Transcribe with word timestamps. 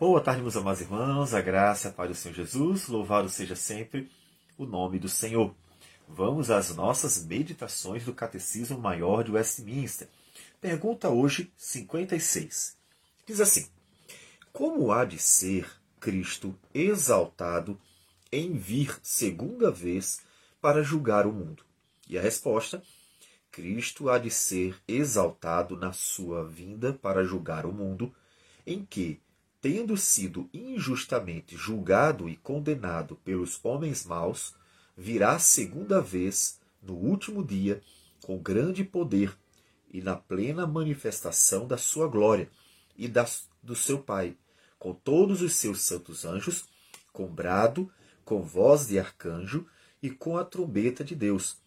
Boa 0.00 0.18
tarde, 0.18 0.40
meus 0.40 0.56
amados 0.56 0.80
irmãos, 0.80 1.34
a 1.34 1.42
graça 1.42 1.88
e 1.88 1.90
a 1.90 1.92
paz 1.92 2.08
do 2.08 2.14
Senhor 2.14 2.34
Jesus, 2.34 2.88
louvado 2.88 3.28
seja 3.28 3.54
sempre 3.54 4.10
o 4.56 4.64
nome 4.64 4.98
do 4.98 5.10
Senhor. 5.10 5.54
Vamos 6.08 6.50
às 6.50 6.74
nossas 6.74 7.22
meditações 7.26 8.06
do 8.06 8.14
Catecismo 8.14 8.78
Maior 8.78 9.22
de 9.22 9.30
Westminster. 9.30 10.08
Pergunta 10.58 11.10
hoje 11.10 11.52
56. 11.54 12.78
Diz 13.26 13.42
assim: 13.42 13.68
Como 14.54 14.90
há 14.90 15.04
de 15.04 15.18
ser 15.18 15.70
Cristo 16.00 16.58
exaltado 16.72 17.78
em 18.32 18.56
vir 18.56 18.98
segunda 19.02 19.70
vez 19.70 20.22
para 20.62 20.82
julgar 20.82 21.26
o 21.26 21.32
mundo? 21.32 21.62
E 22.08 22.16
a 22.16 22.22
resposta: 22.22 22.82
Cristo 23.52 24.08
há 24.08 24.16
de 24.16 24.30
ser 24.30 24.80
exaltado 24.88 25.76
na 25.76 25.92
sua 25.92 26.48
vinda 26.48 26.90
para 26.90 27.22
julgar 27.22 27.66
o 27.66 27.72
mundo, 27.72 28.10
em 28.66 28.82
que 28.82 29.20
tendo 29.60 29.96
sido 29.96 30.48
injustamente 30.54 31.56
julgado 31.56 32.28
e 32.28 32.36
condenado 32.36 33.16
pelos 33.16 33.62
homens 33.62 34.06
maus, 34.06 34.54
virá 34.96 35.38
segunda 35.38 36.00
vez, 36.00 36.58
no 36.82 36.94
último 36.94 37.44
dia, 37.44 37.82
com 38.22 38.38
grande 38.38 38.82
poder 38.84 39.36
e 39.92 40.00
na 40.00 40.16
plena 40.16 40.66
manifestação 40.66 41.66
da 41.66 41.76
sua 41.76 42.08
glória 42.08 42.50
e 42.96 43.06
da, 43.06 43.26
do 43.62 43.74
seu 43.74 43.98
Pai, 43.98 44.36
com 44.78 44.94
todos 44.94 45.42
os 45.42 45.54
seus 45.54 45.82
santos 45.82 46.24
anjos, 46.24 46.64
com 47.12 47.26
brado, 47.26 47.90
com 48.24 48.42
voz 48.42 48.86
de 48.88 48.98
arcanjo 48.98 49.66
e 50.02 50.10
com 50.10 50.38
a 50.38 50.44
trombeta 50.44 51.04
de 51.04 51.14
Deus, 51.14 51.58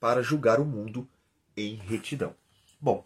para 0.00 0.22
julgar 0.22 0.58
o 0.58 0.64
mundo 0.64 1.08
em 1.56 1.74
retidão. 1.74 2.34
Bom, 2.80 3.04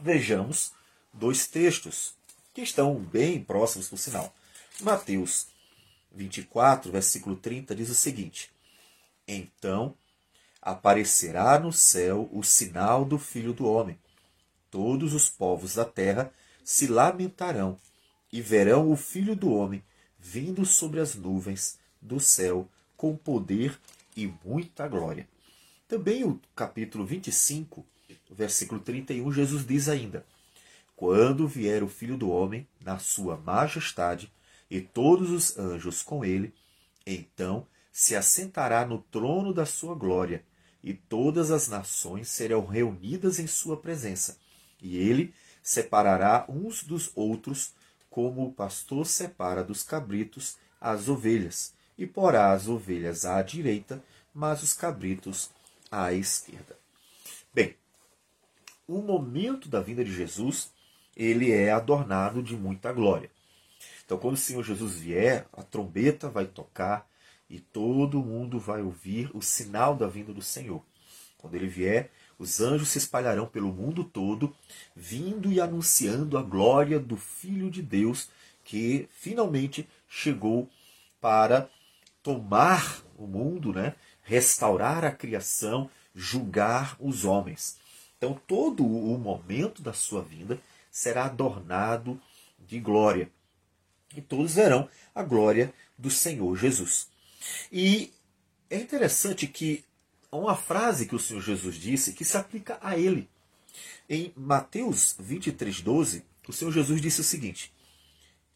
vejamos 0.00 0.72
dois 1.12 1.46
textos 1.48 2.17
que 2.52 2.62
estão 2.62 2.94
bem 2.94 3.42
próximos 3.42 3.88
por 3.88 3.98
sinal. 3.98 4.34
Mateus 4.80 5.48
24, 6.12 6.90
versículo 6.90 7.36
30 7.36 7.74
diz 7.74 7.90
o 7.90 7.94
seguinte: 7.94 8.50
Então 9.26 9.94
aparecerá 10.60 11.58
no 11.58 11.72
céu 11.72 12.28
o 12.32 12.42
sinal 12.42 13.04
do 13.04 13.18
Filho 13.18 13.52
do 13.52 13.66
Homem. 13.66 13.98
Todos 14.70 15.14
os 15.14 15.30
povos 15.30 15.74
da 15.74 15.84
terra 15.84 16.32
se 16.62 16.86
lamentarão 16.86 17.78
e 18.32 18.42
verão 18.42 18.90
o 18.90 18.96
Filho 18.96 19.34
do 19.34 19.52
Homem 19.52 19.82
vindo 20.18 20.66
sobre 20.66 21.00
as 21.00 21.14
nuvens 21.14 21.78
do 22.00 22.20
céu 22.20 22.68
com 22.96 23.16
poder 23.16 23.78
e 24.16 24.32
muita 24.44 24.86
glória. 24.88 25.28
Também 25.86 26.24
o 26.24 26.40
capítulo 26.54 27.06
25, 27.06 27.86
versículo 28.30 28.80
31, 28.80 29.32
Jesus 29.32 29.66
diz 29.66 29.88
ainda: 29.88 30.26
quando 30.98 31.46
vier 31.46 31.84
o 31.84 31.88
Filho 31.88 32.16
do 32.16 32.28
Homem 32.28 32.66
na 32.80 32.98
sua 32.98 33.36
majestade 33.36 34.32
e 34.68 34.80
todos 34.80 35.30
os 35.30 35.56
anjos 35.56 36.02
com 36.02 36.24
ele, 36.24 36.52
então 37.06 37.64
se 37.92 38.16
assentará 38.16 38.84
no 38.84 38.98
trono 38.98 39.54
da 39.54 39.64
sua 39.64 39.94
glória, 39.94 40.44
e 40.82 40.92
todas 40.92 41.52
as 41.52 41.68
nações 41.68 42.28
serão 42.28 42.66
reunidas 42.66 43.38
em 43.38 43.46
sua 43.46 43.76
presença. 43.76 44.38
E 44.82 44.96
ele 44.96 45.32
separará 45.62 46.44
uns 46.48 46.82
dos 46.82 47.12
outros, 47.14 47.74
como 48.10 48.44
o 48.44 48.52
pastor 48.52 49.06
separa 49.06 49.62
dos 49.62 49.84
cabritos 49.84 50.56
as 50.80 51.08
ovelhas, 51.08 51.74
e 51.96 52.08
porá 52.08 52.50
as 52.50 52.66
ovelhas 52.66 53.24
à 53.24 53.40
direita, 53.40 54.02
mas 54.34 54.64
os 54.64 54.72
cabritos 54.72 55.48
à 55.92 56.12
esquerda. 56.12 56.76
Bem, 57.54 57.76
o 58.88 59.00
momento 59.00 59.68
da 59.68 59.80
vinda 59.80 60.04
de 60.04 60.12
Jesus 60.12 60.76
ele 61.18 61.50
é 61.50 61.72
adornado 61.72 62.40
de 62.40 62.56
muita 62.56 62.92
glória. 62.92 63.28
Então, 64.04 64.16
quando 64.16 64.34
o 64.34 64.38
Senhor 64.38 64.62
Jesus 64.62 64.94
vier, 64.94 65.46
a 65.52 65.62
trombeta 65.62 66.30
vai 66.30 66.46
tocar 66.46 67.06
e 67.50 67.58
todo 67.58 68.22
mundo 68.22 68.60
vai 68.60 68.80
ouvir 68.80 69.28
o 69.34 69.42
sinal 69.42 69.96
da 69.96 70.06
vinda 70.06 70.32
do 70.32 70.40
Senhor. 70.40 70.80
Quando 71.36 71.54
ele 71.56 71.66
vier, 71.66 72.10
os 72.38 72.60
anjos 72.60 72.88
se 72.88 72.98
espalharão 72.98 73.46
pelo 73.46 73.72
mundo 73.72 74.04
todo, 74.04 74.54
vindo 74.94 75.52
e 75.52 75.60
anunciando 75.60 76.38
a 76.38 76.42
glória 76.42 77.00
do 77.00 77.16
Filho 77.16 77.70
de 77.70 77.82
Deus, 77.82 78.30
que 78.64 79.08
finalmente 79.10 79.88
chegou 80.08 80.68
para 81.20 81.68
tomar 82.22 83.02
o 83.16 83.26
mundo, 83.26 83.72
né? 83.72 83.94
restaurar 84.22 85.04
a 85.04 85.10
criação, 85.10 85.90
julgar 86.14 86.96
os 87.00 87.24
homens. 87.24 87.78
Então, 88.16 88.40
todo 88.46 88.84
o 88.84 89.18
momento 89.18 89.82
da 89.82 89.92
sua 89.92 90.22
vinda 90.22 90.60
será 90.98 91.26
adornado 91.26 92.20
de 92.58 92.80
glória. 92.80 93.30
E 94.16 94.20
todos 94.20 94.54
verão 94.54 94.88
a 95.14 95.22
glória 95.22 95.72
do 95.96 96.10
Senhor 96.10 96.56
Jesus. 96.56 97.08
E 97.70 98.12
é 98.68 98.78
interessante 98.78 99.46
que 99.46 99.84
há 100.28 100.36
uma 100.36 100.56
frase 100.56 101.06
que 101.06 101.14
o 101.14 101.18
Senhor 101.20 101.40
Jesus 101.40 101.76
disse 101.76 102.12
que 102.14 102.24
se 102.24 102.36
aplica 102.36 102.78
a 102.82 102.98
ele. 102.98 103.30
Em 104.10 104.32
Mateus 104.36 105.14
23, 105.20 105.82
12, 105.82 106.24
o 106.48 106.52
Senhor 106.52 106.72
Jesus 106.72 107.00
disse 107.00 107.20
o 107.20 107.24
seguinte: 107.24 107.72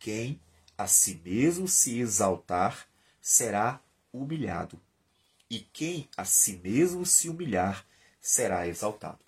Quem 0.01 0.41
a 0.77 0.89
si 0.89 1.21
mesmo 1.25 1.69
se 1.69 2.01
exaltar 2.01 2.89
será 3.21 3.81
humilhado, 4.13 4.81
e 5.49 5.61
quem 5.61 6.09
a 6.17 6.25
si 6.25 6.57
mesmo 6.57 7.07
se 7.07 7.29
humilhar 7.29 7.87
será 8.21 8.67
exaltado. 8.67 9.21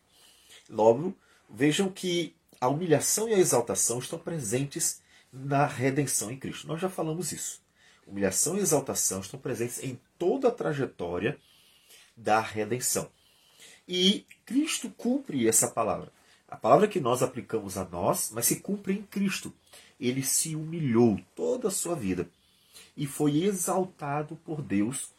Logo, 0.68 1.16
vejam 1.48 1.88
que 1.88 2.34
a 2.64 2.68
humilhação 2.68 3.28
e 3.28 3.34
a 3.34 3.38
exaltação 3.38 3.98
estão 3.98 4.18
presentes 4.18 5.02
na 5.30 5.66
redenção 5.66 6.30
em 6.30 6.38
Cristo. 6.38 6.66
Nós 6.66 6.80
já 6.80 6.88
falamos 6.88 7.30
isso. 7.30 7.60
Humilhação 8.06 8.56
e 8.56 8.60
exaltação 8.60 9.20
estão 9.20 9.38
presentes 9.38 9.84
em 9.84 10.00
toda 10.18 10.48
a 10.48 10.50
trajetória 10.50 11.38
da 12.16 12.40
redenção. 12.40 13.10
E 13.86 14.24
Cristo 14.46 14.88
cumpre 14.88 15.46
essa 15.46 15.68
palavra. 15.68 16.10
A 16.48 16.56
palavra 16.56 16.88
que 16.88 17.00
nós 17.00 17.22
aplicamos 17.22 17.76
a 17.76 17.84
nós, 17.84 18.30
mas 18.32 18.46
se 18.46 18.60
cumpre 18.60 18.94
em 18.94 19.02
Cristo. 19.02 19.52
Ele 20.00 20.22
se 20.22 20.56
humilhou 20.56 21.20
toda 21.34 21.68
a 21.68 21.70
sua 21.70 21.94
vida 21.94 22.30
e 22.96 23.06
foi 23.06 23.44
exaltado 23.44 24.36
por 24.36 24.62
Deus 24.62 25.10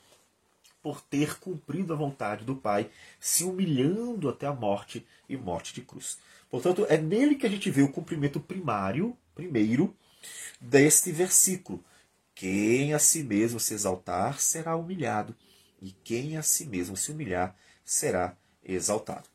por 0.82 1.00
ter 1.00 1.40
cumprido 1.40 1.94
a 1.94 1.96
vontade 1.96 2.44
do 2.44 2.56
Pai, 2.56 2.90
se 3.20 3.44
humilhando 3.44 4.30
até 4.30 4.48
a 4.48 4.54
morte 4.54 5.06
e 5.30 5.38
morte 5.38 5.76
de 5.76 5.82
cruz. 5.82 6.20
Portanto, 6.56 6.86
é 6.88 6.98
nele 6.98 7.36
que 7.36 7.46
a 7.46 7.50
gente 7.50 7.70
vê 7.70 7.82
o 7.82 7.92
cumprimento 7.92 8.40
primário, 8.40 9.18
primeiro, 9.36 9.94
deste 10.58 11.12
versículo. 11.12 11.84
Quem 12.34 12.94
a 12.94 13.00
si 13.00 13.24
mesmo 13.26 13.60
se 13.60 13.74
exaltar 13.74 14.40
será 14.40 14.74
humilhado, 14.78 15.36
e 15.82 15.92
quem 15.92 16.38
a 16.38 16.42
si 16.42 16.66
mesmo 16.66 16.96
se 16.96 17.12
humilhar 17.12 17.54
será 17.84 18.38
exaltado. 18.64 19.28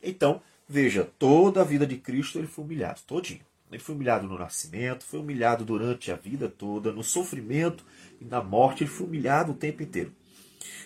Então, 0.00 0.40
veja, 0.68 1.10
toda 1.18 1.60
a 1.60 1.64
vida 1.64 1.84
de 1.84 1.96
Cristo 1.96 2.38
ele 2.38 2.46
foi 2.46 2.64
humilhado, 2.64 3.00
todinho. 3.04 3.44
Ele 3.68 3.82
foi 3.82 3.96
humilhado 3.96 4.28
no 4.28 4.38
nascimento, 4.38 5.04
foi 5.04 5.18
humilhado 5.18 5.64
durante 5.64 6.12
a 6.12 6.14
vida 6.14 6.48
toda, 6.48 6.92
no 6.92 7.02
sofrimento 7.02 7.84
e 8.20 8.24
na 8.24 8.40
morte, 8.40 8.84
ele 8.84 8.90
foi 8.90 9.08
humilhado 9.08 9.50
o 9.50 9.56
tempo 9.56 9.82
inteiro. 9.82 10.14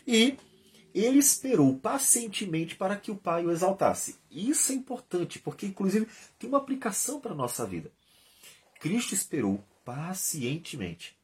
E 0.07 0.39
ele 0.95 1.19
esperou 1.19 1.77
pacientemente 1.77 2.77
para 2.77 2.97
que 2.97 3.11
o 3.11 3.17
Pai 3.17 3.45
o 3.45 3.51
exaltasse. 3.51 4.17
Isso 4.31 4.71
é 4.71 4.75
importante, 4.77 5.41
porque 5.41 5.67
inclusive 5.67 6.07
tem 6.39 6.49
uma 6.49 6.59
aplicação 6.59 7.21
para 7.21 7.33
a 7.33 7.37
nossa 7.37 7.67
vida. 7.67 7.91
Cristo 8.79 9.13
esperou 9.13 9.65
pacientemente 9.85 11.17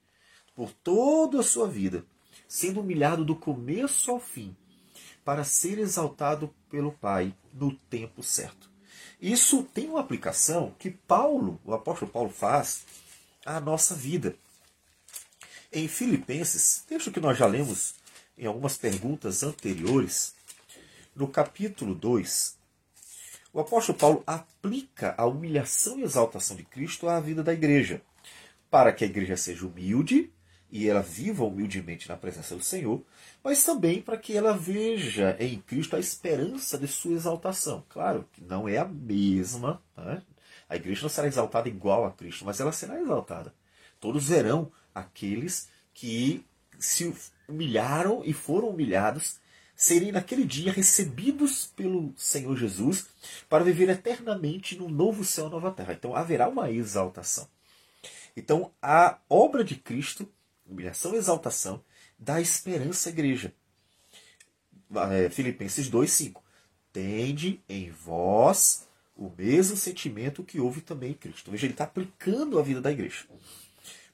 por 0.57 0.73
toda 0.73 1.41
a 1.41 1.45
sua 1.45 1.69
vida, 1.69 2.05
sendo 2.49 2.81
humilhado 2.81 3.25
do 3.25 3.37
começo 3.37 4.11
ao 4.11 4.19
fim, 4.19 4.57
para 5.25 5.45
ser 5.45 5.79
exaltado 5.79 6.53
pelo 6.69 6.93
Pai 6.93 7.35
no 7.55 7.73
tempo 7.73 8.23
certo. 8.23 8.69
Isso 9.21 9.63
tem 9.63 9.89
uma 9.89 10.01
aplicação 10.01 10.75
que 10.79 10.91
Paulo, 10.91 11.61
o 11.65 11.73
apóstolo 11.73 12.11
Paulo, 12.11 12.31
faz 12.31 12.85
à 13.45 13.61
nossa 13.61 13.95
vida. 13.95 14.35
Em 15.73 15.87
Filipenses, 15.87 16.83
texto 16.89 17.13
que 17.13 17.21
nós 17.21 17.39
já 17.39 17.47
lemos 17.47 18.00
em 18.37 18.47
algumas 18.47 18.77
perguntas 18.77 19.43
anteriores, 19.43 20.35
no 21.15 21.29
capítulo 21.29 21.95
2, 21.95 22.59
o 23.53 23.61
apóstolo 23.61 23.99
Paulo 23.99 24.23
aplica 24.27 25.15
a 25.19 25.27
humilhação 25.27 25.99
e 25.99 26.03
exaltação 26.03 26.57
de 26.57 26.63
Cristo 26.63 27.09
à 27.09 27.19
vida 27.21 27.43
da 27.43 27.53
igreja, 27.53 28.01
para 28.71 28.93
que 28.93 29.05
a 29.05 29.07
igreja 29.07 29.37
seja 29.37 29.67
humilde 29.67 30.33
e 30.71 30.89
ela 30.89 31.03
viva 31.03 31.45
humildemente 31.45 32.09
na 32.09 32.17
presença 32.17 32.55
do 32.55 32.63
Senhor, 32.63 33.03
mas 33.43 33.65
também 33.65 34.01
para 34.01 34.17
que 34.17 34.37
ela 34.37 34.57
veja 34.57 35.37
em 35.41 35.61
Cristo 35.61 35.97
a 35.97 35.99
esperança 35.99 36.79
de 36.79 36.87
sua 36.87 37.15
exaltação. 37.15 37.85
Claro 37.89 38.29
que 38.33 38.43
não 38.43 38.69
é 38.69 38.79
a 38.79 38.85
mesma, 38.85 39.83
né? 39.97 40.23
a 40.69 40.77
igreja 40.77 41.03
não 41.03 41.09
será 41.09 41.27
exaltada 41.27 41.69
igual 41.69 42.05
a 42.07 42.13
Cristo, 42.13 42.45
mas 42.45 42.61
ela 42.61 42.71
será 42.71 43.01
exaltada. 43.01 43.53
Todos 43.99 44.29
verão 44.29 44.71
aqueles 44.95 45.69
que 45.93 46.47
se 46.79 47.13
humilharam 47.51 48.23
e 48.25 48.33
foram 48.33 48.69
humilhados, 48.69 49.39
serem 49.75 50.13
naquele 50.13 50.45
dia 50.45 50.73
recebidos 50.73 51.73
pelo 51.75 52.13
Senhor 52.17 52.57
Jesus 52.57 53.07
para 53.49 53.65
viver 53.65 53.89
eternamente 53.89 54.77
no 54.77 54.89
novo 54.89 55.25
céu 55.25 55.49
e 55.49 55.51
nova 55.51 55.71
terra. 55.71 55.95
Então 55.95 56.15
haverá 56.15 56.49
uma 56.49 56.71
exaltação. 56.71 57.49
Então, 58.37 58.73
a 58.81 59.19
obra 59.29 59.65
de 59.65 59.77
Cristo, 59.77 60.29
humilhação 60.67 61.15
e 61.15 61.19
exaltação, 61.19 61.83
dá 62.19 62.41
esperança 62.41 63.09
à 63.09 63.13
igreja. 63.13 63.53
É, 65.13 65.31
Filipenses 65.31 65.91
2,5. 65.91 66.41
Tende 66.93 67.61
em 67.69 67.91
vós 67.91 68.89
o 69.17 69.31
mesmo 69.37 69.77
sentimento 69.77 70.43
que 70.43 70.61
houve 70.61 70.81
também 70.81 71.13
em 71.13 71.15
Cristo. 71.15 71.51
Veja, 71.51 71.67
ele 71.67 71.75
está 71.75 71.85
aplicando 71.85 72.59
a 72.59 72.63
vida 72.63 72.81
da 72.81 72.91
igreja. 72.91 73.27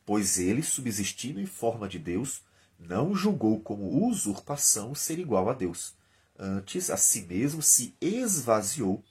Pois 0.05 0.38
ele, 0.38 0.62
subsistindo 0.62 1.41
em 1.41 1.47
forma 1.47 1.88
de 1.88 1.99
Deus, 1.99 2.43
não 2.78 3.14
julgou 3.14 3.61
como 3.61 4.06
usurpação 4.06 4.94
ser 4.94 5.19
igual 5.19 5.49
a 5.49 5.52
Deus. 5.52 5.94
Antes, 6.38 6.90
a 6.90 6.96
si 6.96 7.23
mesmo 7.23 7.62
se 7.62 7.94
esvaziou, 8.00 9.02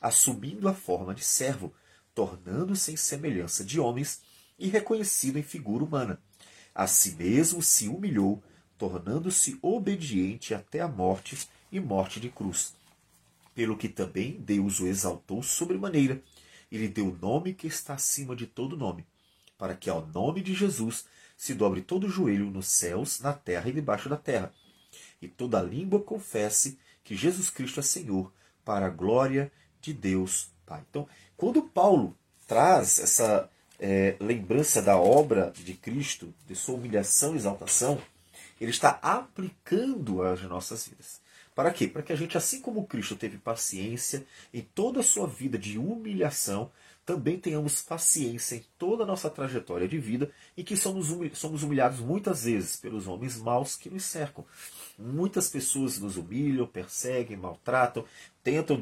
assumindo 0.00 0.68
a 0.68 0.74
forma 0.74 1.14
de 1.14 1.24
servo, 1.24 1.72
tornando-se 2.14 2.92
em 2.92 2.96
semelhança 2.96 3.64
de 3.64 3.80
homens 3.80 4.20
e 4.58 4.68
reconhecido 4.68 5.38
em 5.38 5.42
figura 5.42 5.82
humana. 5.82 6.20
A 6.74 6.86
si 6.86 7.12
mesmo 7.12 7.62
se 7.62 7.88
humilhou, 7.88 8.42
tornando-se 8.76 9.58
obediente 9.62 10.54
até 10.54 10.80
a 10.80 10.88
morte 10.88 11.48
e 11.72 11.80
morte 11.80 12.20
de 12.20 12.28
cruz. 12.28 12.74
Pelo 13.54 13.76
que 13.76 13.88
também 13.88 14.32
Deus 14.32 14.80
o 14.80 14.86
exaltou 14.86 15.42
sobremaneira, 15.42 16.22
e 16.70 16.76
lhe 16.76 16.88
deu 16.88 17.08
o 17.08 17.18
nome 17.18 17.54
que 17.54 17.66
está 17.66 17.94
acima 17.94 18.34
de 18.34 18.46
todo 18.46 18.76
nome, 18.76 19.06
para 19.56 19.76
que 19.76 19.88
ao 19.88 20.04
nome 20.08 20.42
de 20.42 20.52
Jesus 20.52 21.04
se 21.36 21.54
dobre 21.54 21.82
todo 21.82 22.06
o 22.06 22.10
joelho 22.10 22.50
nos 22.50 22.68
céus, 22.68 23.20
na 23.20 23.32
terra 23.32 23.68
e 23.68 23.72
debaixo 23.72 24.08
da 24.08 24.16
terra, 24.16 24.52
e 25.20 25.28
toda 25.28 25.62
língua 25.62 26.00
confesse 26.00 26.78
que 27.02 27.16
Jesus 27.16 27.50
Cristo 27.50 27.80
é 27.80 27.82
Senhor, 27.82 28.32
para 28.64 28.86
a 28.86 28.90
glória 28.90 29.52
de 29.80 29.92
Deus 29.92 30.50
Pai. 30.64 30.82
Então, 30.88 31.06
quando 31.36 31.62
Paulo 31.62 32.16
traz 32.46 32.98
essa 32.98 33.50
é, 33.78 34.16
lembrança 34.20 34.80
da 34.80 34.96
obra 34.96 35.52
de 35.54 35.74
Cristo, 35.74 36.32
de 36.46 36.54
sua 36.54 36.76
humilhação 36.76 37.34
e 37.34 37.36
exaltação, 37.36 38.00
ele 38.60 38.70
está 38.70 38.98
aplicando 39.02 40.22
às 40.22 40.40
nossas 40.42 40.86
vidas. 40.88 41.20
Para 41.54 41.70
quê? 41.70 41.86
Para 41.86 42.02
que 42.02 42.12
a 42.12 42.16
gente, 42.16 42.36
assim 42.36 42.60
como 42.60 42.86
Cristo 42.86 43.14
teve 43.14 43.38
paciência 43.38 44.26
em 44.52 44.62
toda 44.62 45.00
a 45.00 45.04
sua 45.04 45.26
vida 45.26 45.56
de 45.58 45.78
humilhação, 45.78 46.70
também 47.04 47.38
tenhamos 47.38 47.82
paciência 47.82 48.56
em 48.56 48.64
toda 48.78 49.04
a 49.04 49.06
nossa 49.06 49.28
trajetória 49.28 49.86
de 49.86 49.98
vida 49.98 50.30
e 50.56 50.64
que 50.64 50.76
somos, 50.76 51.08
somos 51.34 51.62
humilhados 51.62 52.00
muitas 52.00 52.44
vezes 52.44 52.76
pelos 52.76 53.06
homens 53.06 53.36
maus 53.36 53.76
que 53.76 53.90
nos 53.90 54.04
cercam. 54.04 54.44
Muitas 54.98 55.48
pessoas 55.48 55.98
nos 55.98 56.16
humilham, 56.16 56.66
perseguem, 56.66 57.36
maltratam, 57.36 58.04
tentam 58.42 58.80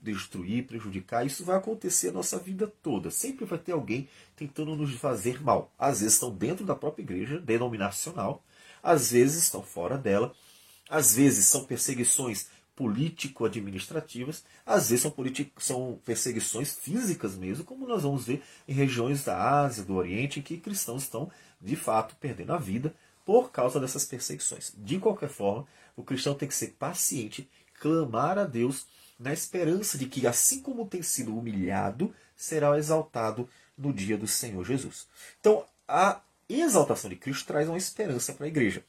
destruir, 0.00 0.66
prejudicar. 0.66 1.26
Isso 1.26 1.44
vai 1.44 1.56
acontecer 1.56 2.10
a 2.10 2.12
nossa 2.12 2.38
vida 2.38 2.72
toda. 2.82 3.10
Sempre 3.10 3.44
vai 3.44 3.58
ter 3.58 3.72
alguém 3.72 4.08
tentando 4.36 4.76
nos 4.76 4.94
fazer 4.94 5.42
mal. 5.42 5.72
Às 5.76 6.00
vezes 6.00 6.14
estão 6.14 6.30
dentro 6.30 6.64
da 6.64 6.76
própria 6.76 7.02
igreja 7.02 7.40
denominacional, 7.40 8.44
às 8.82 9.10
vezes 9.10 9.42
estão 9.42 9.62
fora 9.62 9.98
dela, 9.98 10.32
às 10.88 11.14
vezes 11.16 11.46
são 11.46 11.64
perseguições 11.64 12.48
político-administrativas, 12.76 14.44
às 14.66 14.90
vezes 14.90 15.02
são, 15.02 15.14
são 15.58 16.00
perseguições 16.04 16.74
físicas 16.74 17.36
mesmo, 17.36 17.64
como 17.64 17.86
nós 17.86 18.02
vamos 18.02 18.26
ver 18.26 18.42
em 18.66 18.74
regiões 18.74 19.24
da 19.24 19.60
Ásia, 19.60 19.84
do 19.84 19.94
Oriente, 19.94 20.40
em 20.40 20.42
que 20.42 20.58
cristãos 20.58 21.04
estão 21.04 21.30
de 21.60 21.76
fato 21.76 22.16
perdendo 22.16 22.52
a 22.52 22.58
vida 22.58 22.94
por 23.24 23.50
causa 23.50 23.80
dessas 23.80 24.04
perseguições. 24.04 24.72
De 24.76 24.98
qualquer 24.98 25.28
forma, 25.28 25.66
o 25.96 26.02
cristão 26.02 26.34
tem 26.34 26.48
que 26.48 26.54
ser 26.54 26.74
paciente, 26.78 27.48
clamar 27.80 28.38
a 28.38 28.44
Deus 28.44 28.86
na 29.18 29.32
esperança 29.32 29.96
de 29.96 30.06
que, 30.06 30.26
assim 30.26 30.60
como 30.60 30.86
tem 30.86 31.02
sido 31.02 31.36
humilhado, 31.36 32.12
será 32.36 32.76
exaltado 32.76 33.48
no 33.78 33.92
dia 33.92 34.18
do 34.18 34.26
Senhor 34.26 34.64
Jesus. 34.64 35.06
Então, 35.40 35.64
a 35.86 36.20
exaltação 36.48 37.08
de 37.08 37.16
Cristo 37.16 37.46
traz 37.46 37.68
uma 37.68 37.78
esperança 37.78 38.32
para 38.32 38.46
a 38.46 38.48
igreja. 38.48 38.84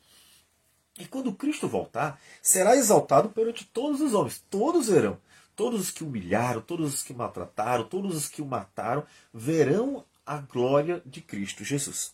E 0.97 1.05
quando 1.05 1.33
Cristo 1.33 1.67
voltar, 1.67 2.19
será 2.41 2.75
exaltado 2.75 3.29
perante 3.29 3.65
todos 3.65 4.01
os 4.01 4.13
homens. 4.13 4.43
Todos 4.49 4.87
verão. 4.87 5.17
Todos 5.55 5.81
os 5.81 5.91
que 5.91 6.03
humilharam, 6.03 6.61
todos 6.61 6.93
os 6.93 7.03
que 7.03 7.13
maltrataram, 7.13 7.85
todos 7.85 8.15
os 8.15 8.27
que 8.27 8.41
o 8.41 8.45
mataram, 8.45 9.05
verão 9.33 10.03
a 10.25 10.37
glória 10.37 11.01
de 11.05 11.21
Cristo 11.21 11.63
Jesus. 11.63 12.13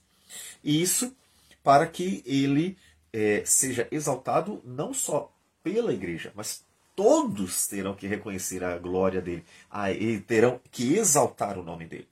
E 0.63 0.81
isso 0.81 1.15
para 1.63 1.87
que 1.87 2.23
ele 2.25 2.77
é, 3.13 3.43
seja 3.45 3.87
exaltado 3.91 4.61
não 4.65 4.93
só 4.93 5.31
pela 5.63 5.93
igreja, 5.93 6.31
mas 6.35 6.63
todos 6.95 7.67
terão 7.67 7.95
que 7.95 8.07
reconhecer 8.07 8.63
a 8.63 8.77
glória 8.77 9.21
dele, 9.21 9.45
e 9.99 10.19
terão 10.19 10.59
que 10.71 10.95
exaltar 10.95 11.57
o 11.57 11.63
nome 11.63 11.85
dele. 11.85 12.07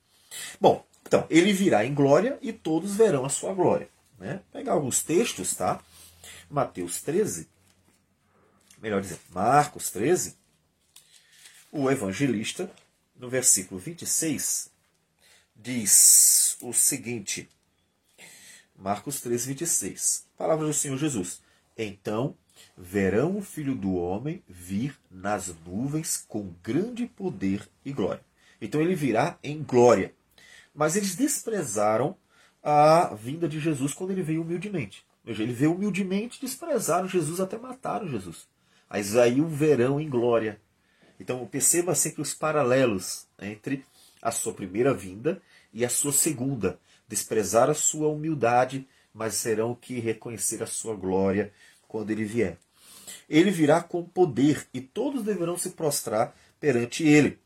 Bom, 0.59 0.85
então, 1.05 1.25
ele 1.29 1.51
virá 1.53 1.85
em 1.85 1.93
glória 1.93 2.37
e 2.41 2.53
todos 2.53 2.95
verão 2.95 3.25
a 3.25 3.29
sua 3.29 3.53
glória. 3.53 3.89
Né? 4.19 4.41
Pegar 4.51 4.73
alguns 4.73 5.01
textos, 5.01 5.55
tá? 5.55 5.81
Mateus 6.49 7.01
13, 7.01 7.47
melhor 8.81 9.01
dizer, 9.01 9.19
Marcos 9.29 9.89
13, 9.91 10.35
o 11.71 11.89
evangelista, 11.89 12.71
no 13.15 13.29
versículo 13.29 13.79
26, 13.79 14.71
diz 15.55 16.57
o 16.61 16.73
seguinte: 16.73 17.49
Marcos 18.75 19.21
13, 19.21 19.47
26. 19.47 20.25
Palavra 20.37 20.65
do 20.65 20.73
Senhor 20.73 20.97
Jesus. 20.97 21.41
Então 21.77 22.35
verão 22.77 23.37
o 23.37 23.41
Filho 23.41 23.75
do 23.75 23.95
Homem 23.95 24.41
vir 24.47 24.97
nas 25.11 25.53
nuvens 25.65 26.23
com 26.27 26.53
grande 26.63 27.05
poder 27.05 27.67
e 27.83 27.91
glória. 27.91 28.23
Então 28.61 28.81
ele 28.81 28.95
virá 28.95 29.37
em 29.43 29.61
glória. 29.61 30.13
Mas 30.73 30.95
eles 30.95 31.15
desprezaram 31.15 32.17
a 32.63 33.13
vinda 33.15 33.47
de 33.47 33.59
Jesus 33.59 33.93
quando 33.93 34.11
ele 34.11 34.23
veio 34.23 34.41
humildemente. 34.41 35.05
Ele 35.37 35.53
veio 35.53 35.73
humildemente, 35.73 36.41
desprezaram 36.41 37.07
Jesus, 37.07 37.39
até 37.39 37.57
mataram 37.57 38.07
Jesus. 38.07 38.47
Mas 38.89 39.15
aí 39.15 39.39
o 39.39 39.47
verão 39.47 39.99
em 39.99 40.09
glória. 40.09 40.59
Então 41.19 41.45
perceba 41.45 41.93
sempre 41.93 42.21
os 42.21 42.33
paralelos 42.33 43.27
entre 43.39 43.85
a 44.21 44.31
sua 44.31 44.53
primeira 44.53 44.93
vinda 44.93 45.41
e 45.73 45.85
a 45.85 45.89
sua 45.89 46.11
segunda. 46.11 46.79
Desprezar 47.07 47.69
a 47.69 47.73
sua 47.73 48.07
humildade, 48.07 48.87
mas 49.13 49.35
serão 49.35 49.75
que 49.75 49.99
reconhecer 49.99 50.63
a 50.63 50.67
sua 50.67 50.95
glória 50.95 51.51
quando 51.87 52.11
ele 52.11 52.23
vier. 52.23 52.57
Ele 53.29 53.51
virá 53.51 53.81
com 53.81 54.03
poder 54.03 54.67
e 54.73 54.81
todos 54.81 55.23
deverão 55.23 55.57
se 55.57 55.71
prostrar 55.71 56.35
perante 56.59 57.03
ele. 57.03 57.39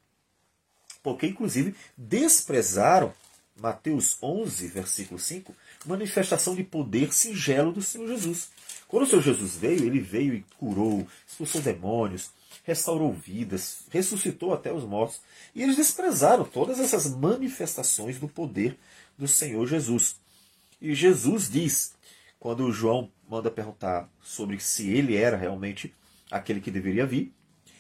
Porque, 1.01 1.27
inclusive, 1.27 1.75
desprezaram, 1.97 3.13
Mateus 3.57 4.17
11, 4.21 4.67
versículo 4.67 5.19
5, 5.19 5.53
manifestação 5.85 6.55
de 6.55 6.63
poder 6.63 7.13
singelo 7.13 7.71
do 7.71 7.81
Senhor 7.81 8.07
Jesus. 8.07 8.49
Quando 8.87 9.03
o 9.03 9.07
Senhor 9.07 9.21
Jesus 9.21 9.55
veio, 9.55 9.85
ele 9.85 9.99
veio 9.99 10.33
e 10.33 10.45
curou, 10.57 11.07
expulsou 11.27 11.61
demônios, 11.61 12.31
restaurou 12.63 13.11
vidas, 13.11 13.85
ressuscitou 13.89 14.53
até 14.53 14.71
os 14.71 14.83
mortos. 14.83 15.21
E 15.53 15.61
eles 15.63 15.75
desprezaram 15.75 16.45
todas 16.45 16.79
essas 16.79 17.09
manifestações 17.15 18.19
do 18.19 18.27
poder 18.27 18.77
do 19.17 19.27
Senhor 19.27 19.65
Jesus. 19.67 20.15
E 20.81 20.93
Jesus 20.93 21.49
diz, 21.49 21.93
quando 22.39 22.71
João 22.71 23.09
manda 23.29 23.49
perguntar 23.49 24.09
sobre 24.21 24.59
se 24.59 24.89
ele 24.89 25.15
era 25.15 25.37
realmente 25.37 25.93
aquele 26.29 26.59
que 26.59 26.69
deveria 26.69 27.05
vir, 27.05 27.33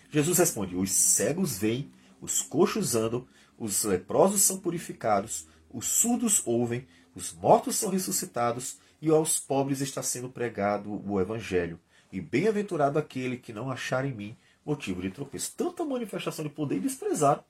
Jesus 0.09 0.37
responde: 0.37 0.75
Os 0.75 0.91
cegos 0.91 1.57
veem, 1.57 1.91
os 2.21 2.41
coxos 2.41 2.95
andam, 2.95 3.27
os 3.57 3.83
leprosos 3.83 4.41
são 4.41 4.59
purificados, 4.59 5.47
os 5.69 5.85
surdos 5.85 6.41
ouvem, 6.45 6.87
os 7.15 7.33
mortos 7.33 7.75
são 7.75 7.89
ressuscitados 7.89 8.77
e 9.01 9.09
aos 9.09 9.39
pobres 9.39 9.81
está 9.81 10.01
sendo 10.01 10.29
pregado 10.29 11.01
o 11.09 11.19
evangelho. 11.19 11.79
E 12.11 12.21
bem-aventurado 12.21 12.97
aquele 12.97 13.37
que 13.37 13.53
não 13.53 13.71
achar 13.71 14.05
em 14.05 14.13
mim 14.13 14.37
motivo 14.65 15.01
de 15.01 15.09
tropeço. 15.09 15.53
Tanta 15.57 15.83
manifestação 15.83 16.43
de 16.43 16.49
poder 16.49 16.77
e 16.77 16.81
desprezaram. 16.81 17.43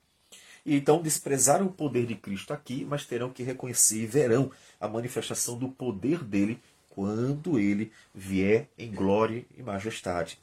E 0.66 0.76
então 0.76 1.02
desprezaram 1.02 1.66
o 1.66 1.72
poder 1.72 2.06
de 2.06 2.16
Cristo 2.16 2.54
aqui, 2.54 2.86
mas 2.86 3.06
terão 3.06 3.30
que 3.30 3.44
reconhecer 3.44 4.02
e 4.02 4.06
verão 4.06 4.52
a 4.80 4.88
manifestação 4.88 5.58
do 5.58 5.70
poder 5.70 6.24
dele 6.24 6.60
quando 6.90 7.60
ele 7.60 7.92
vier 8.14 8.70
em 8.78 8.92
glória 8.92 9.46
e 9.58 9.62
majestade. 9.62 10.40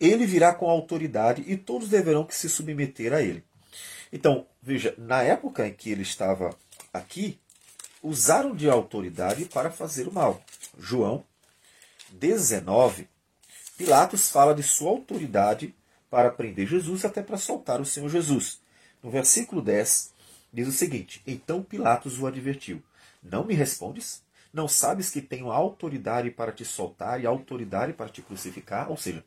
Ele 0.00 0.24
virá 0.24 0.54
com 0.54 0.70
autoridade 0.70 1.44
e 1.46 1.56
todos 1.56 1.88
deverão 1.88 2.24
que 2.24 2.34
se 2.34 2.48
submeter 2.48 3.12
a 3.12 3.20
ele. 3.20 3.44
Então, 4.12 4.46
veja, 4.62 4.94
na 4.96 5.22
época 5.22 5.66
em 5.66 5.72
que 5.72 5.90
ele 5.90 6.02
estava 6.02 6.56
aqui, 6.92 7.38
usaram 8.02 8.54
de 8.54 8.68
autoridade 8.68 9.44
para 9.44 9.70
fazer 9.70 10.08
o 10.08 10.12
mal. 10.12 10.42
João 10.78 11.24
19, 12.10 13.08
Pilatos 13.76 14.30
fala 14.30 14.54
de 14.54 14.62
sua 14.62 14.90
autoridade 14.90 15.74
para 16.10 16.30
prender 16.30 16.66
Jesus 16.66 17.04
até 17.04 17.22
para 17.22 17.38
soltar 17.38 17.80
o 17.80 17.86
Senhor 17.86 18.08
Jesus. 18.08 18.60
No 19.02 19.10
versículo 19.10 19.62
10, 19.62 20.12
diz 20.52 20.68
o 20.68 20.72
seguinte: 20.72 21.22
Então 21.26 21.62
Pilatos 21.62 22.18
o 22.18 22.26
advertiu: 22.26 22.82
Não 23.22 23.44
me 23.44 23.54
respondes? 23.54 24.22
Não 24.52 24.66
sabes 24.66 25.10
que 25.10 25.22
tenho 25.22 25.52
autoridade 25.52 26.30
para 26.30 26.50
te 26.50 26.64
soltar 26.64 27.22
e 27.22 27.26
autoridade 27.26 27.92
para 27.92 28.08
te 28.08 28.20
crucificar? 28.20 28.90
Ou 28.90 28.96
seja, 28.96 29.24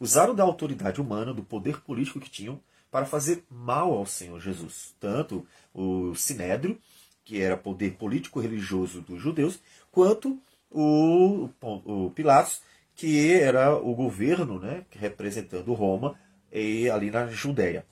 usaram 0.00 0.34
da 0.34 0.42
autoridade 0.42 1.00
humana, 1.00 1.34
do 1.34 1.42
poder 1.42 1.80
político 1.82 2.18
que 2.18 2.30
tinham, 2.30 2.58
para 2.90 3.04
fazer 3.04 3.44
mal 3.50 3.92
ao 3.92 4.06
Senhor 4.06 4.40
Jesus. 4.40 4.94
Tanto 4.98 5.46
o 5.74 6.14
Sinédrio 6.14 6.80
que 7.26 7.42
era 7.42 7.56
poder 7.56 7.94
político-religioso 7.94 9.02
dos 9.02 9.20
judeus, 9.20 9.58
quanto 9.90 10.40
o, 10.70 11.50
o 11.60 12.10
Pilatos, 12.14 12.62
que 12.94 13.30
era 13.32 13.76
o 13.76 13.94
governo 13.94 14.60
né, 14.60 14.86
representando 14.92 15.74
Roma 15.74 16.18
e, 16.52 16.88
ali 16.88 17.10
na 17.10 17.26
Judéia. 17.26 17.84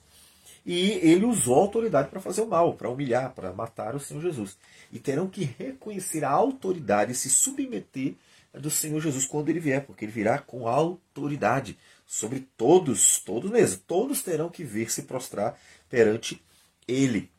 E 0.65 0.93
ele 1.03 1.25
usou 1.25 1.55
a 1.55 1.61
autoridade 1.61 2.09
para 2.09 2.21
fazer 2.21 2.41
o 2.41 2.47
mal, 2.47 2.73
para 2.73 2.89
humilhar, 2.89 3.33
para 3.35 3.53
matar 3.53 3.93
o 3.93 3.99
Senhor 3.99 4.21
Jesus. 4.21 4.57
E 4.91 4.99
terão 4.99 5.27
que 5.27 5.43
reconhecer 5.43 6.23
a 6.23 6.31
autoridade 6.31 7.11
e 7.11 7.15
se 7.15 7.29
submeter 7.29 8.15
do 8.53 8.71
Senhor 8.71 9.01
Jesus 9.01 9.25
quando 9.25 9.49
ele 9.49 9.59
vier, 9.59 9.85
porque 9.85 10.05
ele 10.05 10.13
virá 10.13 10.39
com 10.39 10.67
autoridade 10.67 11.77
sobre 12.05 12.47
todos, 12.55 13.19
todos 13.19 13.51
mesmo. 13.51 13.81
Todos 13.85 14.23
terão 14.23 14.49
que 14.49 14.63
vir 14.63 14.89
se 14.89 15.03
prostrar 15.03 15.59
perante 15.89 16.41
ele. 16.87 17.29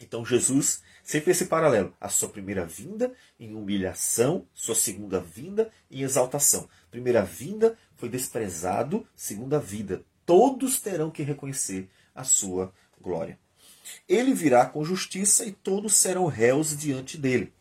Então 0.00 0.24
Jesus 0.24 0.82
sempre 1.08 1.30
esse 1.30 1.46
paralelo. 1.46 1.94
A 1.98 2.10
sua 2.10 2.28
primeira 2.28 2.66
vinda 2.66 3.14
em 3.40 3.54
humilhação, 3.54 4.46
sua 4.52 4.74
segunda 4.74 5.18
vinda 5.18 5.70
em 5.90 6.02
exaltação. 6.02 6.68
Primeira 6.90 7.24
vinda 7.24 7.78
foi 7.96 8.10
desprezado, 8.10 9.06
segunda 9.16 9.58
vida. 9.58 10.04
Todos 10.26 10.78
terão 10.78 11.10
que 11.10 11.22
reconhecer 11.22 11.88
a 12.14 12.24
sua 12.24 12.70
glória. 13.00 13.38
Ele 14.06 14.34
virá 14.34 14.66
com 14.66 14.84
justiça 14.84 15.46
e 15.46 15.52
todos 15.52 15.94
serão 15.96 16.26
réus 16.26 16.76
diante 16.76 17.16
dele. 17.16 17.54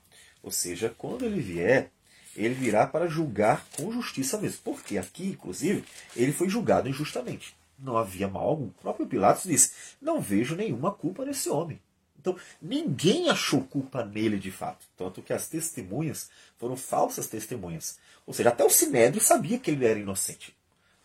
Ou 0.43 0.51
seja, 0.51 0.93
quando 0.97 1.23
ele 1.23 1.39
vier, 1.39 1.89
ele 2.35 2.53
virá 2.53 2.85
para 2.85 3.07
julgar 3.07 3.65
com 3.77 3.93
justiça 3.93 4.37
mesmo. 4.37 4.59
Porque 4.61 4.97
aqui, 4.97 5.29
inclusive, 5.29 5.85
ele 6.17 6.33
foi 6.33 6.49
julgado 6.49 6.89
injustamente. 6.89 7.55
Não 7.79 7.95
havia 7.95 8.27
mal 8.27 8.49
algum. 8.49 8.65
O 8.65 8.81
próprio 8.81 9.07
Pilatos 9.07 9.43
disse: 9.43 9.71
Não 10.01 10.19
vejo 10.19 10.53
nenhuma 10.53 10.91
culpa 10.91 11.23
nesse 11.23 11.47
homem. 11.47 11.79
Então, 12.27 12.37
ninguém 12.61 13.29
achou 13.29 13.61
culpa 13.61 14.03
nele 14.03 14.37
de 14.37 14.51
fato. 14.51 14.85
Tanto 14.97 15.21
que 15.21 15.31
as 15.31 15.47
testemunhas 15.47 16.29
foram 16.57 16.75
falsas 16.75 17.27
testemunhas. 17.27 17.99
Ou 18.25 18.33
seja, 18.33 18.49
até 18.49 18.65
o 18.65 18.69
Sinédrio 18.69 19.21
sabia 19.21 19.57
que 19.57 19.71
ele 19.71 19.85
era 19.85 19.97
inocente. 19.97 20.53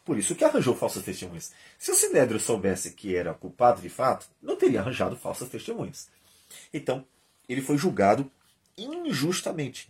Por 0.05 0.19
isso 0.19 0.35
que 0.35 0.45
arranjou 0.45 0.75
falsas 0.75 1.05
testemunhas. 1.05 1.53
Se 1.79 1.93
o 1.93 1.95
Sinédrio 1.95 2.41
soubesse 2.41 2.91
que 2.91 3.15
era 3.15 3.33
culpado 3.33 3.81
de 3.81 3.89
fato, 3.89 4.29
não 4.43 4.57
teria 4.57 4.81
arranjado 4.81 5.17
falsas 5.17 5.49
testemunhas. 5.49 6.09
Então, 6.75 7.07
ele 7.49 7.63
foi 7.63 7.79
julgado 7.79 8.29
injustamente 8.77 9.89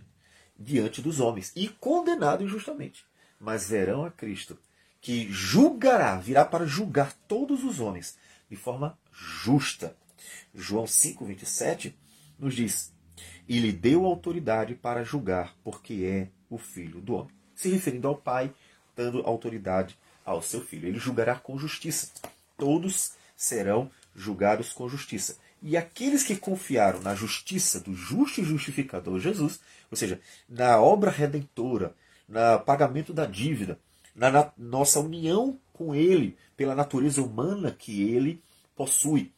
diante 0.58 1.00
dos 1.00 1.18
homens 1.18 1.50
e 1.56 1.68
condenado 1.68 2.44
injustamente. 2.44 3.06
Mas 3.40 3.68
verão 3.68 4.04
a 4.04 4.10
Cristo, 4.10 4.58
que 5.00 5.32
julgará, 5.32 6.16
virá 6.16 6.44
para 6.44 6.66
julgar 6.66 7.14
todos 7.26 7.64
os 7.64 7.80
homens 7.80 8.18
de 8.50 8.56
forma 8.56 8.98
justa. 9.10 9.96
João 10.54 10.86
5:27 10.86 11.94
nos 12.38 12.54
diz: 12.54 12.92
"E 13.48 13.58
lhe 13.58 13.72
deu 13.72 14.04
autoridade 14.04 14.74
para 14.74 15.04
julgar, 15.04 15.56
porque 15.62 16.04
é 16.04 16.28
o 16.50 16.58
filho 16.58 17.00
do 17.00 17.14
homem." 17.14 17.34
Se 17.54 17.68
referindo 17.68 18.08
ao 18.08 18.16
Pai, 18.16 18.52
dando 18.96 19.20
autoridade 19.20 19.96
ao 20.24 20.42
seu 20.42 20.60
filho. 20.60 20.88
Ele 20.88 20.98
julgará 20.98 21.36
com 21.36 21.58
justiça. 21.58 22.10
Todos 22.56 23.12
serão 23.36 23.90
julgados 24.14 24.72
com 24.72 24.88
justiça. 24.88 25.36
E 25.62 25.76
aqueles 25.76 26.22
que 26.22 26.36
confiaram 26.36 27.00
na 27.00 27.14
justiça 27.14 27.80
do 27.80 27.94
justo 27.94 28.40
e 28.40 28.44
justificador 28.44 29.20
Jesus, 29.20 29.60
ou 29.90 29.96
seja, 29.96 30.20
na 30.48 30.80
obra 30.80 31.10
redentora, 31.10 31.94
no 32.28 32.58
pagamento 32.60 33.12
da 33.12 33.26
dívida, 33.26 33.78
na, 34.14 34.30
na 34.30 34.52
nossa 34.56 35.00
união 35.00 35.58
com 35.72 35.94
Ele, 35.94 36.36
pela 36.56 36.74
natureza 36.74 37.22
humana 37.22 37.70
que 37.70 38.02
Ele 38.02 38.42
possui, 38.74 39.32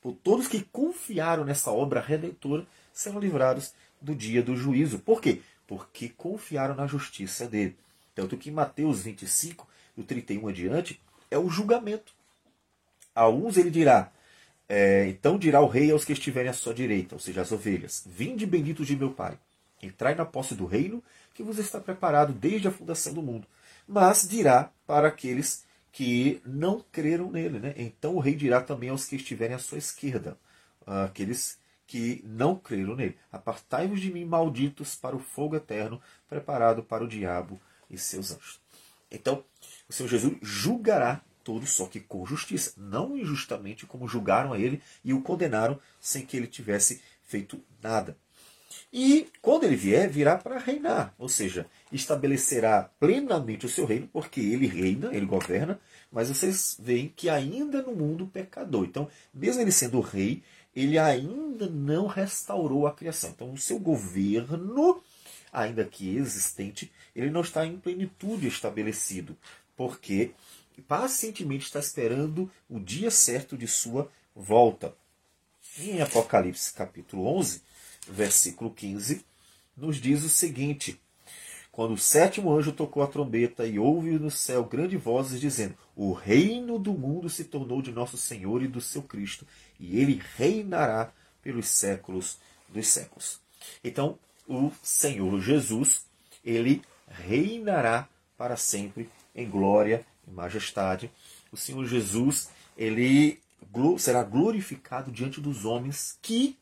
por 0.00 0.12
todos 0.12 0.48
que 0.48 0.62
confiaram 0.62 1.44
nessa 1.44 1.70
obra 1.70 2.00
redentora 2.00 2.66
serão 2.92 3.20
livrados 3.20 3.72
do 4.00 4.14
dia 4.14 4.42
do 4.42 4.56
juízo. 4.56 4.98
Por 4.98 5.20
quê? 5.20 5.40
Porque 5.66 6.08
confiaram 6.08 6.74
na 6.74 6.86
justiça 6.86 7.46
dele. 7.46 7.76
Tanto 8.14 8.36
que 8.36 8.50
em 8.50 8.52
Mateus 8.52 9.02
25, 9.02 9.68
do 9.96 10.02
31 10.02 10.48
adiante, 10.48 11.00
é 11.30 11.38
o 11.38 11.48
julgamento. 11.48 12.12
A 13.14 13.28
uns 13.28 13.56
ele 13.56 13.70
dirá, 13.70 14.10
é, 14.68 15.08
então 15.08 15.38
dirá 15.38 15.60
o 15.60 15.68
rei 15.68 15.90
aos 15.90 16.04
que 16.04 16.12
estiverem 16.12 16.50
à 16.50 16.52
sua 16.52 16.74
direita, 16.74 17.14
ou 17.14 17.20
seja, 17.20 17.42
as 17.42 17.52
ovelhas: 17.52 18.04
Vinde 18.06 18.46
benditos 18.46 18.86
de 18.86 18.96
meu 18.96 19.10
Pai, 19.10 19.38
entrai 19.82 20.14
na 20.14 20.24
posse 20.24 20.54
do 20.54 20.66
reino 20.66 21.02
que 21.34 21.42
vos 21.42 21.58
está 21.58 21.80
preparado 21.80 22.32
desde 22.32 22.68
a 22.68 22.72
fundação 22.72 23.14
do 23.14 23.22
mundo. 23.22 23.46
Mas 23.86 24.26
dirá 24.28 24.70
para 24.86 25.08
aqueles 25.08 25.64
que 25.92 26.40
não 26.44 26.84
creram 26.92 27.30
nele. 27.30 27.58
Né? 27.58 27.74
Então 27.76 28.14
o 28.16 28.20
rei 28.20 28.34
dirá 28.34 28.60
também 28.60 28.90
aos 28.90 29.06
que 29.06 29.16
estiverem 29.16 29.54
à 29.54 29.58
sua 29.58 29.78
esquerda, 29.78 30.38
aqueles 30.86 31.58
que 31.86 32.22
não 32.24 32.54
creram 32.54 32.94
nele: 32.94 33.16
Apartai-vos 33.32 34.00
de 34.00 34.12
mim, 34.12 34.24
malditos, 34.24 34.94
para 34.94 35.16
o 35.16 35.20
fogo 35.20 35.56
eterno, 35.56 36.00
preparado 36.28 36.82
para 36.82 37.04
o 37.04 37.08
diabo 37.08 37.60
e 37.90 37.98
seus 37.98 38.30
anjos. 38.30 38.60
Então, 39.10 39.42
o 39.88 39.92
Senhor 39.92 40.08
Jesus 40.08 40.36
julgará 40.42 41.22
todos, 41.42 41.70
só 41.70 41.86
que 41.86 41.98
com 41.98 42.26
justiça, 42.26 42.74
não 42.76 43.16
injustamente 43.16 43.86
como 43.86 44.06
julgaram 44.06 44.52
a 44.52 44.58
ele 44.58 44.82
e 45.02 45.14
o 45.14 45.22
condenaram 45.22 45.80
sem 45.98 46.26
que 46.26 46.36
ele 46.36 46.46
tivesse 46.46 47.00
feito 47.22 47.58
nada. 47.82 48.16
E 48.92 49.28
quando 49.40 49.64
ele 49.64 49.76
vier, 49.76 50.08
virá 50.08 50.36
para 50.36 50.58
reinar, 50.58 51.14
ou 51.18 51.28
seja, 51.28 51.66
estabelecerá 51.92 52.90
plenamente 52.98 53.66
o 53.66 53.68
seu 53.68 53.84
reino, 53.84 54.08
porque 54.12 54.40
ele 54.40 54.66
reina, 54.66 55.14
ele 55.14 55.26
governa, 55.26 55.80
mas 56.10 56.28
vocês 56.28 56.76
veem 56.78 57.12
que 57.14 57.28
ainda 57.28 57.82
no 57.82 57.94
mundo 57.94 58.26
pecador. 58.26 58.84
Então, 58.84 59.08
mesmo 59.32 59.62
ele 59.62 59.72
sendo 59.72 60.00
rei, 60.00 60.42
ele 60.74 60.98
ainda 60.98 61.68
não 61.68 62.06
restaurou 62.06 62.86
a 62.86 62.92
criação. 62.92 63.30
Então, 63.30 63.52
o 63.52 63.58
seu 63.58 63.78
governo, 63.78 65.02
ainda 65.52 65.84
que 65.84 66.16
existente, 66.16 66.92
ele 67.14 67.30
não 67.30 67.40
está 67.40 67.66
em 67.66 67.78
plenitude 67.78 68.46
estabelecido, 68.46 69.36
porque 69.76 70.32
pacientemente 70.86 71.64
está 71.64 71.80
esperando 71.80 72.50
o 72.68 72.78
dia 72.78 73.10
certo 73.10 73.56
de 73.56 73.66
sua 73.66 74.10
volta. 74.34 74.94
Em 75.78 76.00
Apocalipse 76.00 76.72
capítulo 76.72 77.26
11, 77.26 77.62
versículo 78.08 78.70
15, 78.70 79.24
nos 79.76 79.96
diz 79.96 80.24
o 80.24 80.28
seguinte: 80.28 81.00
Quando 81.70 81.94
o 81.94 81.98
sétimo 81.98 82.52
anjo 82.52 82.72
tocou 82.72 83.02
a 83.02 83.06
trombeta 83.06 83.66
e 83.66 83.78
houve 83.78 84.18
no 84.18 84.30
céu 84.30 84.64
grandes 84.64 85.00
vozes 85.00 85.40
dizendo: 85.40 85.74
O 85.94 86.12
reino 86.12 86.78
do 86.78 86.92
mundo 86.92 87.28
se 87.28 87.44
tornou 87.44 87.80
de 87.82 87.92
nosso 87.92 88.16
Senhor 88.16 88.62
e 88.62 88.68
do 88.68 88.80
seu 88.80 89.02
Cristo, 89.02 89.46
e 89.78 89.98
ele 89.98 90.20
reinará 90.36 91.12
pelos 91.42 91.68
séculos 91.68 92.38
dos 92.68 92.88
séculos. 92.88 93.40
Então, 93.82 94.18
o 94.46 94.72
Senhor 94.82 95.40
Jesus, 95.40 96.04
ele 96.44 96.82
reinará 97.06 98.08
para 98.36 98.56
sempre 98.56 99.08
em 99.34 99.48
glória 99.48 100.04
e 100.26 100.30
majestade. 100.30 101.10
O 101.52 101.56
Senhor 101.56 101.84
Jesus, 101.86 102.50
ele 102.76 103.40
será 103.98 104.22
glorificado 104.22 105.10
diante 105.10 105.40
dos 105.40 105.64
homens 105.64 106.18
que 106.22 106.56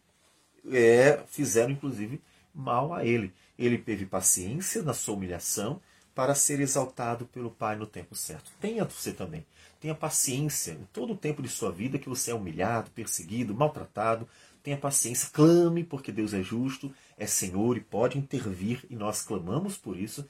é, 0.72 1.22
fizeram, 1.28 1.72
inclusive, 1.72 2.20
mal 2.54 2.94
a 2.94 3.04
ele. 3.04 3.32
Ele 3.58 3.78
teve 3.78 4.06
paciência 4.06 4.82
na 4.82 4.92
sua 4.92 5.14
humilhação 5.14 5.80
para 6.14 6.34
ser 6.34 6.60
exaltado 6.60 7.26
pelo 7.26 7.50
Pai 7.50 7.76
no 7.76 7.86
tempo 7.86 8.14
certo. 8.14 8.50
Tenha 8.60 8.84
você 8.84 9.12
também. 9.12 9.44
Tenha 9.78 9.94
paciência 9.94 10.72
em 10.72 10.88
todo 10.92 11.12
o 11.12 11.16
tempo 11.16 11.42
de 11.42 11.48
sua 11.48 11.70
vida 11.70 11.98
que 11.98 12.08
você 12.08 12.30
é 12.30 12.34
humilhado, 12.34 12.90
perseguido, 12.90 13.54
maltratado. 13.54 14.26
Tenha 14.62 14.78
paciência, 14.78 15.28
clame, 15.32 15.84
porque 15.84 16.10
Deus 16.10 16.32
é 16.32 16.42
justo, 16.42 16.92
é 17.18 17.26
Senhor 17.26 17.76
e 17.76 17.80
pode 17.80 18.18
intervir, 18.18 18.84
e 18.90 18.96
nós 18.96 19.22
clamamos 19.22 19.76
por 19.76 19.96
isso. 19.96 20.26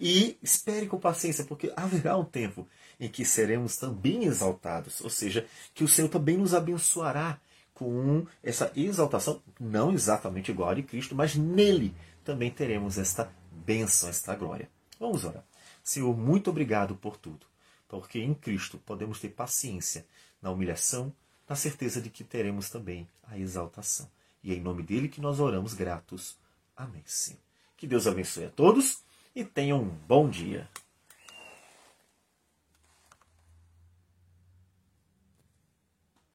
E 0.00 0.36
espere 0.42 0.86
com 0.86 0.98
paciência, 0.98 1.44
porque 1.44 1.72
haverá 1.76 2.16
um 2.16 2.24
tempo 2.24 2.66
em 2.98 3.08
que 3.08 3.24
seremos 3.24 3.76
também 3.76 4.24
exaltados, 4.24 5.00
ou 5.02 5.10
seja, 5.10 5.46
que 5.74 5.84
o 5.84 5.88
Senhor 5.88 6.08
também 6.08 6.36
nos 6.36 6.54
abençoará 6.54 7.38
com 7.76 8.26
essa 8.42 8.72
exaltação, 8.74 9.42
não 9.60 9.92
exatamente 9.92 10.50
igual 10.50 10.70
a 10.70 10.74
de 10.74 10.82
Cristo, 10.82 11.14
mas 11.14 11.36
nele 11.36 11.94
também 12.24 12.50
teremos 12.50 12.96
esta 12.96 13.30
bênção, 13.52 14.08
esta 14.08 14.34
glória. 14.34 14.70
Vamos 14.98 15.26
orar. 15.26 15.44
Senhor, 15.84 16.16
muito 16.16 16.48
obrigado 16.48 16.96
por 16.96 17.18
tudo, 17.18 17.46
porque 17.86 18.18
em 18.18 18.32
Cristo 18.32 18.78
podemos 18.78 19.20
ter 19.20 19.28
paciência 19.28 20.06
na 20.40 20.50
humilhação, 20.50 21.12
na 21.46 21.54
certeza 21.54 22.00
de 22.00 22.08
que 22.08 22.24
teremos 22.24 22.70
também 22.70 23.06
a 23.24 23.38
exaltação. 23.38 24.10
E 24.42 24.52
é 24.52 24.56
em 24.56 24.60
nome 24.60 24.82
dele 24.82 25.06
que 25.06 25.20
nós 25.20 25.38
oramos 25.38 25.74
gratos. 25.74 26.38
Amém. 26.74 27.02
Sim. 27.04 27.36
Que 27.76 27.86
Deus 27.86 28.06
abençoe 28.06 28.46
a 28.46 28.50
todos 28.50 29.02
e 29.34 29.44
tenham 29.44 29.82
um 29.82 29.90
bom 30.08 30.30
dia. 30.30 30.66